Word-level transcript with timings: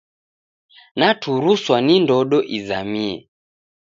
Naturuswa 0.99 1.77
ni 1.85 1.95
ndodo 2.03 2.37
izamie. 2.57 3.15